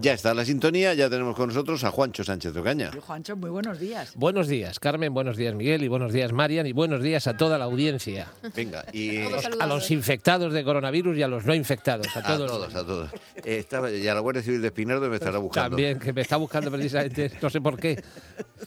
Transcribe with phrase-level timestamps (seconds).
[0.00, 2.90] Ya está la sintonía, ya tenemos con nosotros a Juancho Sánchez Ocaña.
[3.06, 4.12] Juancho, muy buenos días.
[4.14, 7.58] Buenos días, Carmen, buenos días, Miguel, y buenos días, Marian, y buenos días a toda
[7.58, 8.28] la audiencia.
[8.56, 9.18] Venga, y
[9.60, 12.50] a los infectados de coronavirus y a los no infectados, a a todos.
[12.50, 13.10] todos, a todos.
[13.44, 15.76] Eh, estaba, y a la Guardia Civil de Espinardo me estará buscando.
[15.76, 18.02] También, que me está buscando precisamente, no sé por qué.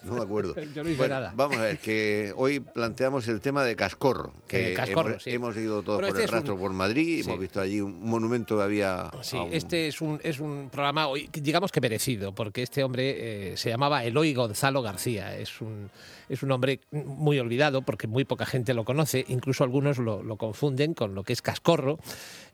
[0.04, 0.54] No me acuerdo.
[0.76, 1.34] Yo no hice Bueno, nada.
[1.36, 5.32] Vamos a ver, que hoy planteamos el tema de Cascorro, que Eh, Cascorro, hemos, sí.
[5.32, 7.30] hemos ido todos Pero por este el un- rastro por Madrid, Sí.
[7.30, 9.10] hemos visto allí un monumento que había...
[9.22, 12.84] Sí, a un- este es un, es un programa, hoy, digamos que merecido, porque este
[12.84, 15.38] hombre eh, se llamaba Eloy Gonzalo García.
[15.38, 15.90] Es un,
[16.30, 20.94] es un hombre muy olvidado porque muy poca gente lo conoce, incluso algunos lo, confunden
[20.94, 22.00] con lo que es Cascorro.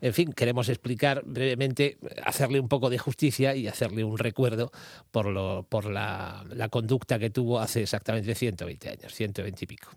[0.00, 4.70] En fin, queremos explicar brevemente, hacerle un poco de justicia y hacerle un recuerdo
[5.10, 9.88] por, lo, por la, conducta que tuvo hace exactamente 120 años, 120 y pico.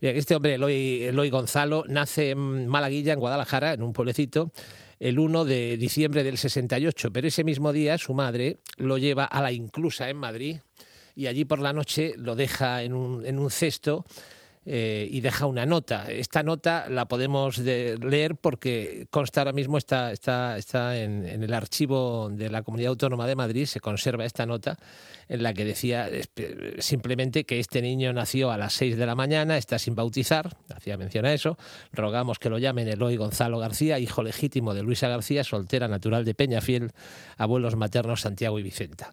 [0.00, 4.52] Este hombre, Eloy, Eloy Gonzalo, nace en Malaguilla, en Guadalajara, en un pueblecito,
[5.00, 9.42] el 1 de diciembre del 68, pero ese mismo día su madre lo lleva a
[9.42, 10.58] la Inclusa en Madrid
[11.14, 14.04] y allí por la noche lo deja en un, en un cesto
[14.66, 16.10] eh, y deja una nota.
[16.10, 21.42] Esta nota la podemos de- leer porque consta ahora mismo, está, está, está en, en
[21.42, 24.76] el archivo de la Comunidad Autónoma de Madrid, se conserva esta nota
[25.28, 26.08] en la que decía
[26.78, 30.96] simplemente que este niño nació a las 6 de la mañana, está sin bautizar, hacía
[30.96, 31.58] mención a eso,
[31.92, 36.34] rogamos que lo llamen Eloy Gonzalo García, hijo legítimo de Luisa García, soltera natural de
[36.34, 36.92] Peñafiel,
[37.36, 39.10] abuelos maternos Santiago y Vicenta.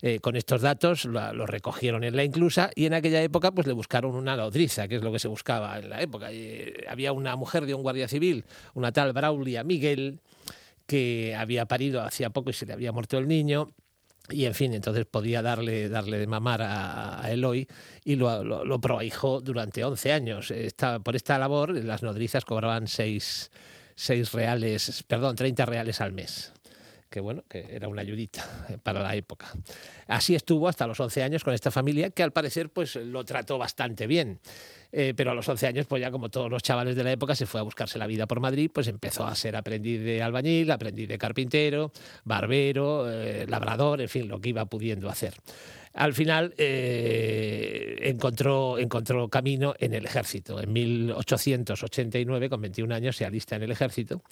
[0.00, 3.72] Eh, con estos datos lo, recogieron en la inclusa y en aquella época pues le
[3.72, 6.28] buscaron una nodriza, que es lo que se buscaba en la época.
[6.30, 10.20] Eh, había una mujer de un guardia civil, una tal Braulia Miguel,
[10.86, 13.72] que había parido hacía poco y se le había muerto el niño.
[14.30, 17.66] Y en fin, entonces podía darle, darle de mamar a, Eloy
[18.04, 20.50] y lo, lo, prohijó durante 11 años.
[20.50, 23.50] Esta, por esta labor, las nodrizas cobraban 6
[24.32, 26.52] reales, perdón, 30 reales al mes
[27.08, 28.44] que bueno, que era una ayudita
[28.82, 29.46] para la época.
[30.06, 33.58] Así estuvo hasta los 11 años con esta familia, que al parecer pues lo trató
[33.58, 34.40] bastante bien.
[34.90, 37.34] Eh, pero a los 11 años, pues ya como todos los chavales de la época,
[37.34, 40.70] se fue a buscarse la vida por Madrid, pues empezó a ser aprendiz de albañil,
[40.70, 41.92] aprendiz de carpintero,
[42.24, 45.34] barbero, eh, labrador, en fin, lo que iba pudiendo hacer.
[45.92, 50.60] Al final eh, encontró, encontró camino en el ejército.
[50.60, 54.22] En 1889, con 21 años, se alista en el ejército.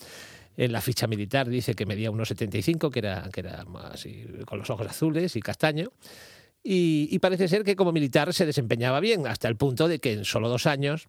[0.57, 4.59] En la ficha militar dice que medía unos 75, que era, que era así, con
[4.59, 5.91] los ojos azules y castaño.
[6.69, 10.25] Y, parece ser que como militar se desempeñaba bien, hasta el punto de que en
[10.25, 11.07] solo dos años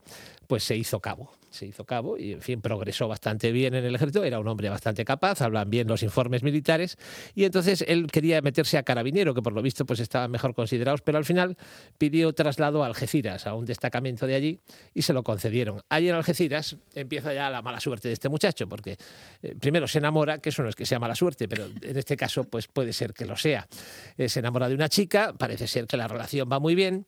[0.47, 1.31] pues se hizo cabo.
[1.49, 4.23] Se hizo cabo y, en fin, progresó bastante bien en el ejército.
[4.23, 6.97] Era un hombre bastante capaz, hablan bien los informes militares.
[7.35, 11.01] Y entonces él quería meterse a carabinero, que por lo visto pues estaban mejor considerados,
[11.01, 11.57] pero al final
[11.97, 14.59] pidió traslado a Algeciras, a un destacamento de allí,
[14.93, 15.81] y se lo concedieron.
[15.89, 18.97] Allí en Algeciras empieza ya la mala suerte de este muchacho, porque
[19.41, 22.17] eh, primero se enamora, que eso no es que sea mala suerte, pero en este
[22.17, 23.67] caso pues puede ser que lo sea.
[24.17, 27.05] Eh, se enamora de una chica, parece ser que la relación va muy bien.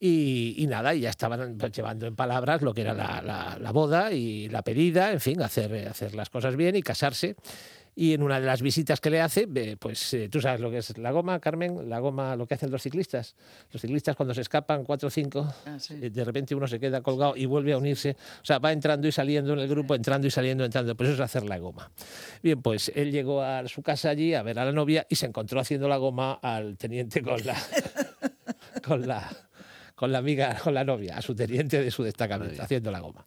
[0.00, 3.72] Y, y, nada, y ya estaban llevando en palabras lo que era la, la, la,
[3.72, 7.34] boda y la pedida, en fin, hacer, hacer las cosas bien y casarse.
[8.00, 10.78] Y en una de las visitas que le hace, pues eh, tú sabes lo que
[10.78, 13.34] es la goma, Carmen, la goma, lo que hacen los ciclistas.
[13.72, 15.96] Los ciclistas cuando se escapan, cuatro o cinco, ah, sí.
[15.96, 18.16] de repente uno se queda colgado y vuelve a unirse.
[18.40, 20.96] O sea, va entrando y saliendo en el grupo, entrando y saliendo, entrando.
[20.96, 21.90] Pues eso es hacer la goma.
[22.40, 25.26] Bien, pues él llegó a su casa allí a ver a la novia y se
[25.26, 27.56] encontró haciendo la goma al teniente con la...
[28.86, 29.47] con la
[29.98, 33.26] con la amiga, con la novia, a su teniente de su destacamento, haciendo la goma.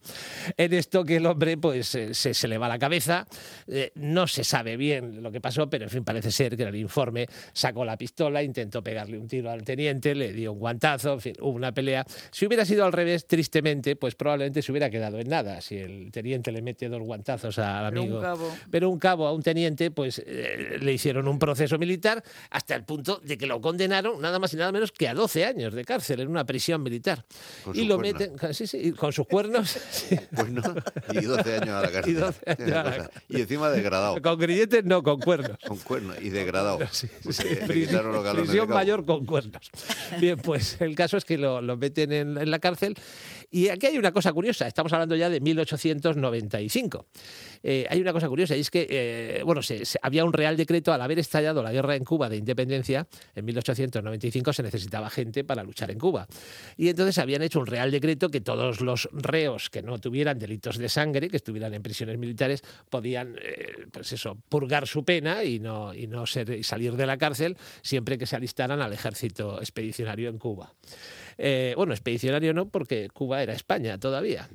[0.55, 3.27] En esto que el hombre pues eh, se, se, le va la cabeza,
[3.67, 6.69] eh, no se sabe bien lo que pasó, pero en fin, parece ser que en
[6.69, 11.11] el informe sacó la pistola, intentó pegarle un tiro al teniente, le dio un guantazo,
[11.11, 12.05] en fin, hubo una pelea.
[12.31, 15.59] Si hubiera sido al revés, tristemente, pues probablemente se hubiera quedado en nada.
[15.59, 19.27] Si el teniente le mete dos guantazos al amigo, pero un cabo, pero un cabo
[19.27, 23.45] a un teniente, pues eh, le hicieron un proceso militar hasta el punto de que
[23.45, 26.45] lo condenaron nada más y nada menos que a 12 años de cárcel en una
[26.45, 27.25] prisión militar.
[27.63, 28.21] Con y lo cuernos.
[28.21, 29.69] meten, sí, sí, con sus cuernos.
[29.91, 30.15] sí.
[30.35, 30.61] Pues no,
[31.13, 32.11] y 12 años a la cárcel.
[32.11, 33.21] Y 12 años a la Cosa.
[33.29, 34.21] Y encima degradado.
[34.21, 35.57] Con grilletes no, con cuernos.
[35.67, 36.79] Con cuernos y degradado.
[36.91, 37.07] Sí,
[37.67, 39.71] prisión, los de prisión mayor con cuernos.
[40.19, 42.95] Bien, pues el caso es que lo, lo meten en, en, la cárcel.
[43.49, 47.05] Y aquí hay una cosa curiosa, estamos hablando ya de 1895.
[47.63, 50.55] Eh, hay una cosa curiosa, y es que, eh, bueno, se, se, había un real
[50.55, 55.43] decreto al haber estallado la guerra en Cuba de independencia, en 1895 se necesitaba gente
[55.43, 56.27] para luchar en Cuba.
[56.77, 60.77] Y entonces habían hecho un real decreto que todos los reos que no tuvieran delitos
[60.77, 65.59] de sangre, que estuvieran en prisiones militares, podían, eh, pues eso, purgar su pena y
[65.59, 69.59] no, y no ser, y salir de la cárcel siempre que se alistaran al ejército
[69.59, 70.73] expedicionario en Cuba.
[71.37, 74.49] Eh, bueno, expedicionario no, porque Cuba era España todavía.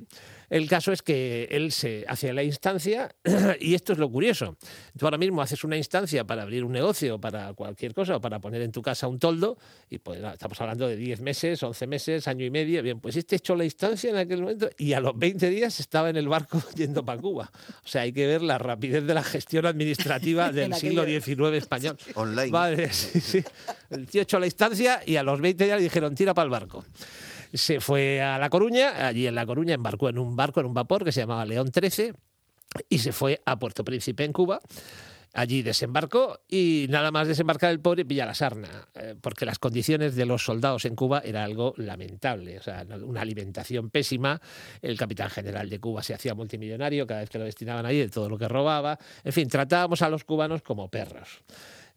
[0.49, 3.13] El caso es que él se hace la instancia
[3.59, 4.57] y esto es lo curioso.
[4.97, 8.39] Tú ahora mismo haces una instancia para abrir un negocio, para cualquier cosa, o para
[8.39, 9.57] poner en tu casa un toldo,
[9.89, 12.81] y pues estamos hablando de 10 meses, 11 meses, año y medio.
[12.81, 16.09] Bien, pues este echó la instancia en aquel momento y a los 20 días estaba
[16.09, 17.51] en el barco yendo para Cuba.
[17.83, 21.97] O sea, hay que ver la rapidez de la gestión administrativa del siglo XIX español.
[22.15, 22.51] Online.
[22.51, 23.43] Vale, sí, sí.
[23.89, 26.51] El tío echó la instancia y a los 20 días le dijeron, tira para el
[26.51, 26.85] barco
[27.57, 30.73] se fue a La Coruña, allí en La Coruña embarcó en un barco, en un
[30.73, 32.13] vapor que se llamaba León 13
[32.89, 34.59] y se fue a Puerto Príncipe en Cuba.
[35.33, 40.15] Allí desembarcó y nada más desembarcar el pobre pilla la sarna, eh, porque las condiciones
[40.15, 44.41] de los soldados en Cuba era algo lamentable, o sea, una alimentación pésima,
[44.81, 48.09] el capitán general de Cuba se hacía multimillonario cada vez que lo destinaban ahí de
[48.09, 51.43] todo lo que robaba, en fin, tratábamos a los cubanos como perros.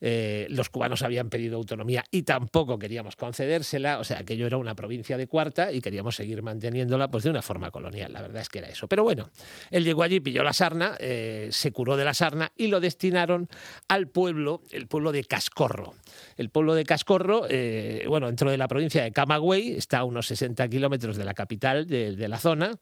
[0.00, 4.74] Eh, los cubanos habían pedido autonomía y tampoco queríamos concedérsela, o sea, aquello era una
[4.74, 8.48] provincia de cuarta y queríamos seguir manteniéndola pues de una forma colonial, la verdad es
[8.48, 8.88] que era eso.
[8.88, 9.30] Pero bueno,
[9.70, 13.48] él llegó allí, pilló la sarna, eh, se curó de la sarna y lo destinaron
[13.88, 15.94] al pueblo, el pueblo de Cascorro.
[16.36, 20.26] El pueblo de Cascorro, eh, bueno, dentro de la provincia de Camagüey, está a unos
[20.26, 22.78] 60 kilómetros de la capital de la zona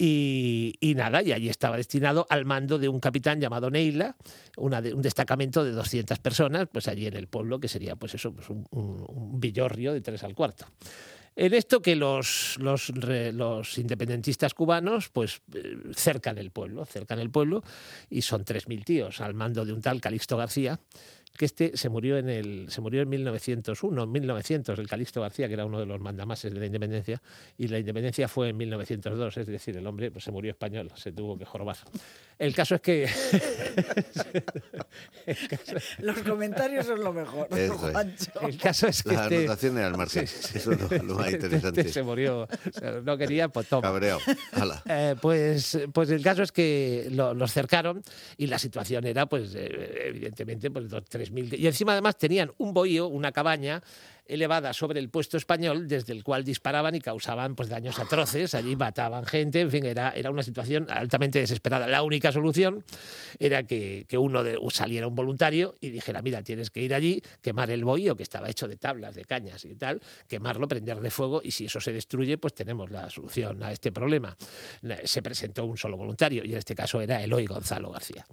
[0.00, 4.14] y, nada, y allí estaba destinado al mando de un capitán llamado Neila,
[4.56, 8.48] un destacamento de 200 personas, pues allí en el pueblo, que sería pues eso, pues
[8.50, 10.66] un, villorrio de tres al cuarto.
[11.36, 17.30] En esto que los, los, los, independentistas cubanos pues eh, cercan el pueblo, cercan el
[17.30, 17.62] pueblo
[18.10, 20.80] y son 3.000 tíos al mando de un tal Calixto García,
[21.38, 25.46] que este se murió en el se murió en 1901, en 1900, el Calixto García,
[25.46, 27.22] que era uno de los mandamases de la independencia,
[27.56, 31.12] y la independencia fue en 1902, es decir, el hombre pues, se murió español, se
[31.12, 31.76] tuvo que jorobar.
[32.38, 33.08] El caso es que...
[35.98, 37.48] Los comentarios son lo mejor,
[38.42, 39.12] El caso es que...
[39.12, 39.38] Las este...
[39.38, 41.80] anotaciones al margen, eso es lo, más interesante.
[41.80, 42.48] Este se murió,
[43.04, 43.82] no quería, pues toma.
[43.82, 44.20] Cabreado,
[44.86, 48.02] eh, pues, pues el caso es que lo, los cercaron
[48.36, 52.72] y la situación era, pues, eh, evidentemente, pues, dos, tres Y encima además tenían un
[52.72, 53.82] bohío, una cabaña,
[54.28, 58.54] elevada sobre el puesto español, desde el cual disparaban y causaban pues, daños atroces.
[58.54, 61.86] Allí mataban gente, en fin, era, era una situación altamente desesperada.
[61.86, 62.84] La única solución
[63.38, 67.22] era que, que uno de, saliera un voluntario y dijera, mira, tienes que ir allí,
[67.40, 71.40] quemar el bohío, que estaba hecho de tablas, de cañas y tal, quemarlo, prenderle fuego,
[71.42, 74.36] y si eso se destruye, pues tenemos la solución a este problema.
[75.04, 78.26] Se presentó un solo voluntario, y en este caso era Eloy Gonzalo García.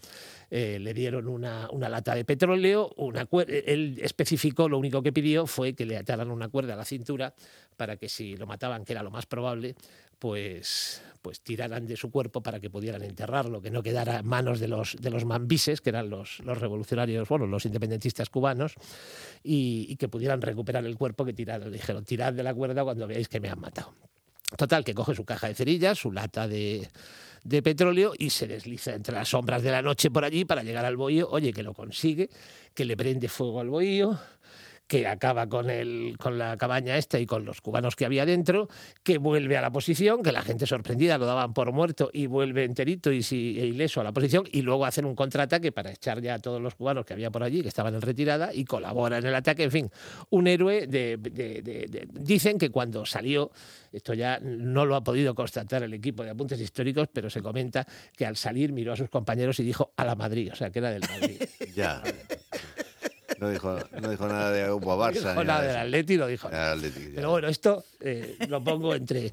[0.51, 5.47] Eh, le dieron una, una, lata de petróleo, una, él especificó, lo único que pidió
[5.47, 7.33] fue que le ataran una cuerda a la cintura
[7.77, 9.75] para que si lo mataban, que era lo más probable,
[10.19, 14.67] pues, pues tiraran de su cuerpo para que pudieran enterrarlo, que no quedara manos de
[14.67, 18.75] los, de los mambises, que eran los, los revolucionarios, bueno, los independentistas cubanos,
[19.43, 21.71] y, que pudieran recuperar el cuerpo que tiraron.
[21.71, 23.93] Le dijeron, tirad de la cuerda cuando veáis que me han matado.
[24.57, 26.87] Total, que coge su caja de cerillas, su lata de,
[27.43, 30.85] de petróleo y se desliza entre las sombras de la noche por allí para llegar
[30.85, 31.29] al bohío.
[31.29, 32.29] Oye, que lo consigue,
[32.73, 34.19] que le prende fuego al bohío,
[34.87, 38.69] que acaba con, el, con la cabaña esta y con los cubanos que había dentro,
[39.03, 42.63] que vuelve a la posición, que la gente sorprendida lo daban por muerto y vuelve
[42.63, 46.21] enterito y, si, e ileso a la posición, y luego hacen un contraataque para echar
[46.21, 49.17] ya a todos los cubanos que había por allí, que estaban en retirada, y colabora
[49.17, 49.63] en el ataque.
[49.63, 49.91] En fin,
[50.29, 51.17] un héroe de,
[52.13, 53.51] Dicen que cuando salió,
[53.91, 57.85] esto ya no lo ha podido constatar el equipo de apuntes históricos, pero se comenta
[58.15, 60.79] que al salir miró a sus compañeros y dijo a la Madrid, o sea, que
[60.79, 61.41] era del Madrid.
[61.75, 62.01] ya.
[63.39, 65.21] No dijo, no dijo nada de Grupo Barça.
[65.21, 66.49] No dijo nada del Atleti, dijo.
[67.15, 69.31] Pero bueno, esto eh, lo pongo entre...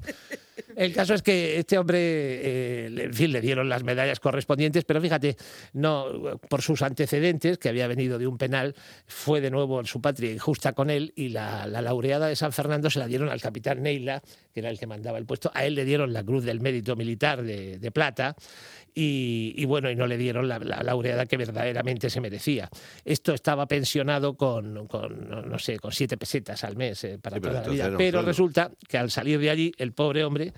[0.75, 5.01] El caso es que este hombre, eh, en fin, le dieron las medallas correspondientes, pero
[5.01, 5.37] fíjate,
[5.73, 8.75] no por sus antecedentes, que había venido de un penal,
[9.07, 12.89] fue de nuevo en su patria injusta con él y la, laureada de San Fernando
[12.89, 14.21] se la dieron al capitán Neila,
[14.53, 15.51] que era el que mandaba el puesto.
[15.53, 18.35] A él le dieron la Cruz del Mérito Militar de, de Plata
[18.95, 22.69] y, bueno, y no le dieron la, laureada que verdaderamente se merecía.
[23.03, 27.67] Esto estaba pensionado con, no sé, con siete pesetas al mes eh, para toda la
[27.67, 27.91] vida.
[27.97, 30.53] Pero resulta que al salir de allí, el pobre hombre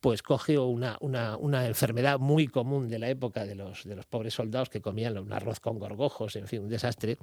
[0.00, 4.06] pues cogió una, una, una, enfermedad muy común de la época de los, de los
[4.06, 7.18] pobres soldados que comían un arroz con gorgojos, en fin, un desastre,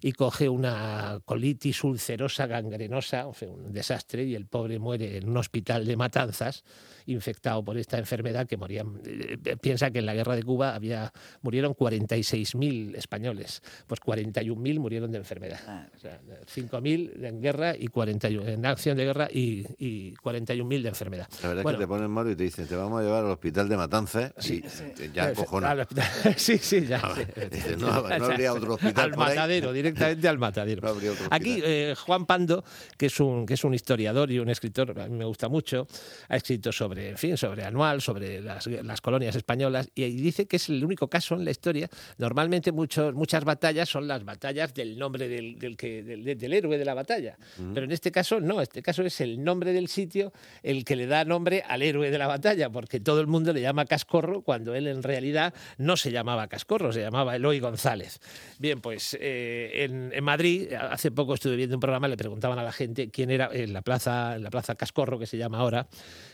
[0.00, 5.84] y coge una colitis ulcerosa gangrenosa, un desastre, y el pobre muere en un hospital
[5.84, 6.64] de matanzas
[7.06, 9.00] infectado por esta enfermedad que morían.
[9.04, 15.10] Eh, piensa que en la guerra de Cuba había murieron 46.000 españoles, pues 41.000 murieron
[15.10, 15.60] de enfermedad.
[15.66, 15.86] Ah.
[15.94, 16.20] O sea,
[16.54, 21.28] 5.000 en guerra y 41 en acción de guerra y, y 41.000 de enfermedad.
[21.42, 23.76] La verdad que te ponen y te dicen, te vamos a llevar al hospital de
[23.76, 25.24] Matanzas y te- ya.
[25.26, 26.06] Al hospital-
[26.36, 27.00] Sí, sí, ya.
[27.14, 27.22] sí.
[27.50, 29.28] Dice, no, no habría otro hospital Al por ahí.
[29.36, 30.82] matadero, directamente al matadero.
[30.88, 32.64] No habría otro Aquí eh, Juan Pando,
[32.96, 35.86] que es un que es un historiador y un escritor, a mí me gusta mucho,
[36.28, 40.56] ha escrito sobre, en fin, sobre Anual, sobre las, las colonias españolas y dice que
[40.56, 41.88] es el único caso en la historia.
[42.18, 46.78] Normalmente muchos, muchas batallas son las batallas del nombre del, del que, del, del héroe
[46.78, 47.36] de la batalla,
[47.74, 48.60] pero en este caso no.
[48.60, 50.32] Este caso es el nombre del sitio
[50.62, 53.60] el que le da nombre al héroe de la batalla, porque todo el mundo le
[53.60, 58.20] llama Cascorro cuando él en realidad no se llamaba Cascorro, se llamaba Eloy González.
[58.58, 62.62] Bien, pues eh, en, en Madrid, hace poco estuve viendo un programa, le preguntaban a
[62.62, 65.86] la gente quién era en la plaza, en la plaza Cascorro, que se llama ahora,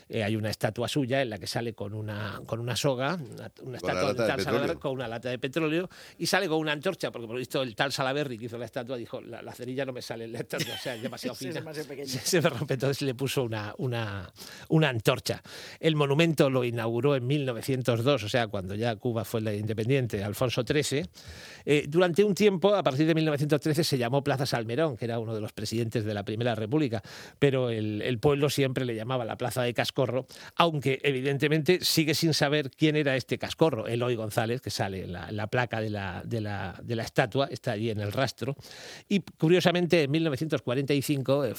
[0.07, 3.15] eh, hay una estatua suya en la que sale con una, con una soga,
[3.63, 4.79] una, estatua de de tal Salaberry petróleo.
[4.79, 5.89] con una lata de petróleo
[6.19, 8.65] y sale con una antorcha, porque por lo visto el tal Salaberry que hizo la
[8.65, 11.35] estatua dijo, la, la cerilla no me sale en la estatua, o sea, es demasiado
[11.35, 11.59] Sí, es fina.
[11.61, 12.05] demasiado.
[12.05, 14.31] Se, se me rompe, entonces le puso una, una,
[14.69, 15.41] una antorcha.
[15.79, 20.63] El monumento lo inauguró en 1902, o sea, cuando ya Cuba fue la independiente, Alfonso
[20.63, 21.05] XIII.
[21.65, 25.33] Eh, durante un tiempo, a partir de 1913, se llamó Plaza Salmerón, que era uno
[25.33, 27.01] de los presidentes de la Primera República,
[27.39, 32.33] pero el, el pueblo siempre le llamaba la Plaza de Cascorro, aunque evidentemente sigue sin
[32.33, 35.89] saber quién era este Cascorro, Eloy González, que sale en la, en la placa de
[35.89, 38.55] la, de, la, de la estatua, está allí en el rastro.
[39.07, 41.53] Y curiosamente, en 1945, eh,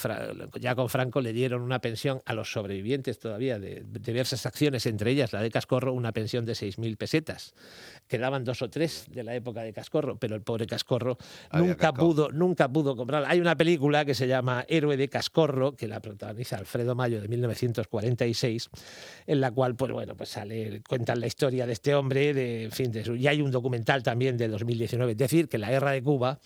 [0.61, 5.11] ya con Franco, le dieron una pensión a los sobrevivientes todavía de diversas acciones, entre
[5.11, 7.55] ellas la de Cascorro, una pensión de 6.000 pesetas.
[8.09, 11.19] Quedaban dos o tres de la época de Cascorro, pero el pobre Cascorro
[11.51, 12.07] Había nunca cascado.
[12.07, 13.29] pudo, nunca pudo comprarla.
[13.29, 17.29] Hay una película que se llama Héroe de Cascorro, que la protagoniza Alfredo Mayo de
[17.29, 18.71] 1946,
[19.27, 22.73] en la cual, pues bueno, pues sale, cuentan la historia de este hombre, de, en
[22.73, 25.13] fin, de su- y hay un documental también de 2019.
[25.13, 26.39] Es decir, que la guerra de Cuba,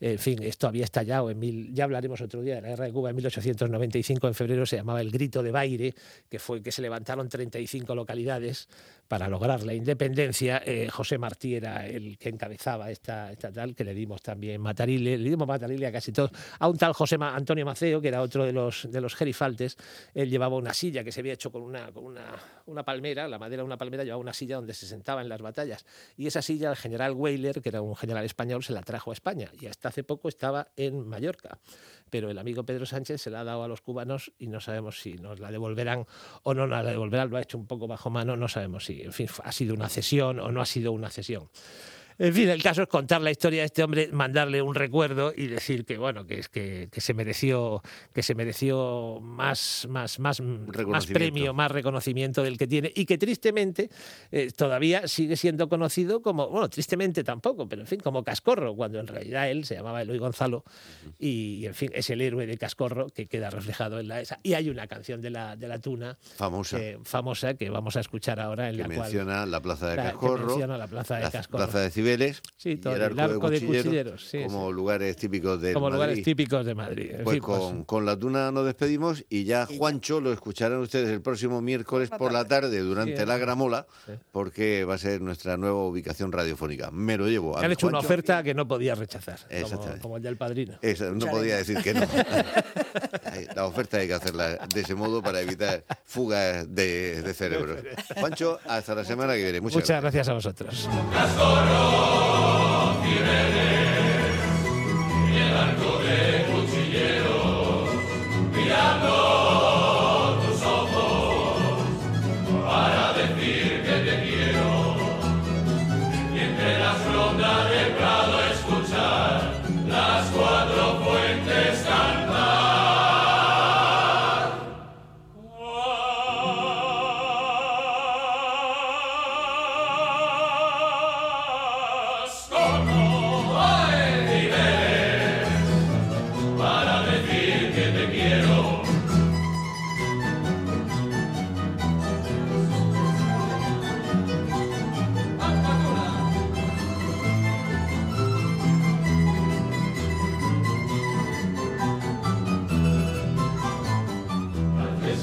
[0.00, 2.92] en fin, esto había estallado en mil, ya hablaremos otro día de la guerra de
[2.92, 5.94] Cuba en 1895, en febrero se llamaba el Grito de Baire,
[6.28, 8.68] que fue que se levantaron 35 localidades
[9.08, 10.62] para lograr la independencia.
[10.64, 15.16] Eh, José Martí era el que encabezaba esta, esta tal, que le dimos también Matarile,
[15.18, 16.30] le dimos Matarile a casi todos.
[16.58, 19.76] A un tal José Ma- Antonio Maceo, que era otro de los, de los gerifaltes,
[20.14, 22.24] él llevaba una silla que se había hecho con una, con una,
[22.66, 25.40] una palmera, la madera de una palmera llevaba una silla donde se sentaba en las
[25.40, 25.84] batallas.
[26.16, 29.14] Y esa silla el general Weyler, que era un general español, se la trajo a
[29.14, 31.58] España y hasta hace poco estaba en Mallorca.
[32.10, 35.00] Pero el amigo Pedro Sánchez se la ha dado a los cubanos y no sabemos
[35.00, 36.06] si nos la devolverán
[36.42, 37.30] o no nos la devolverán.
[37.30, 39.88] Lo ha hecho un poco bajo mano, no sabemos si, en fin, ha sido una
[39.88, 41.48] cesión o no ha sido una cesión.
[42.18, 45.48] En fin, el caso es contar la historia de este hombre, mandarle un recuerdo y
[45.48, 47.82] decir que bueno, que es que, que se mereció,
[48.14, 53.18] que se mereció más, más, más, más premio, más reconocimiento del que tiene y que
[53.18, 53.90] tristemente
[54.32, 58.98] eh, todavía sigue siendo conocido como, bueno, tristemente tampoco, pero en fin, como Cascorro, cuando
[58.98, 60.64] en realidad él se llamaba Eloy Gonzalo
[61.18, 64.40] y, y, en fin, es el héroe de Cascorro que queda reflejado en la esa.
[64.42, 66.78] Y hay una canción de la, de la tuna Famosa.
[66.80, 69.96] eh, famosa que vamos a escuchar ahora en que la cual menciona la plaza de
[69.96, 71.64] la- que Cascorro, menciona la plaza de la Cascorro.
[71.64, 75.16] plaza de Cibeles Sí, todo el el arco, arco de de Cuchilleros, sí, como lugares
[75.16, 76.24] típicos de como lugares Madrid.
[76.24, 77.10] típicos de Madrid.
[77.12, 81.08] En Pues pues, con, con la tuna nos despedimos y ya Juancho lo escucharán ustedes
[81.10, 83.86] el próximo miércoles por la tarde durante Sí, la gramola
[84.32, 86.90] porque va a ser nuestra nueva ubicación radiofónica.
[86.90, 87.56] Me lo llevo.
[87.56, 90.00] a han hecho una oferta que no podía rechazar, como, Exactamente.
[90.00, 90.74] como el del padrino.
[90.82, 92.06] Esa, no podía decir que no.
[93.54, 97.78] La oferta hay que hacerla de ese modo para evitar fugas de, de cerebros.
[98.20, 99.60] Juancho, hasta la semana que viene.
[99.60, 100.26] Muchas, Muchas gracias.
[100.26, 100.88] gracias a vosotros.
[103.02, 104.05] Pirelli.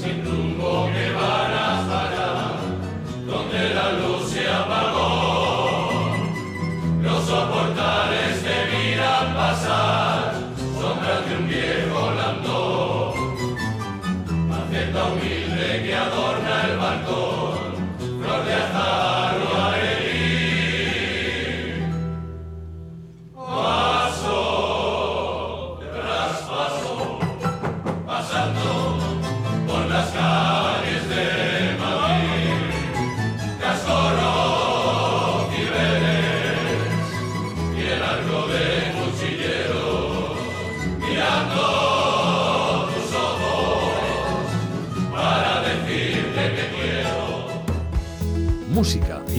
[0.04, 0.43] Por las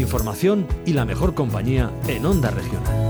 [0.06, 3.05] información y la mejor compañía en Onda Regional.